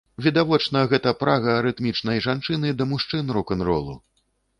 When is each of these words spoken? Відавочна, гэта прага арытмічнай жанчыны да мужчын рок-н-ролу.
Відавочна, 0.25 0.79
гэта 0.93 1.11
прага 1.19 1.51
арытмічнай 1.57 2.23
жанчыны 2.27 2.73
да 2.79 2.87
мужчын 2.95 3.25
рок-н-ролу. 3.39 3.95